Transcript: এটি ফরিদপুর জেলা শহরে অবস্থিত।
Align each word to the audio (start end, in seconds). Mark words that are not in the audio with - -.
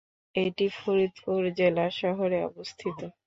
এটি 0.35 0.65
ফরিদপুর 0.77 1.41
জেলা 1.59 1.85
শহরে 1.99 2.39
অবস্থিত। 2.49 2.99